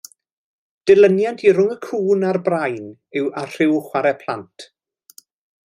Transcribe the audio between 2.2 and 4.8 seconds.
a'r Brain a Rhyw Chwarae Plant.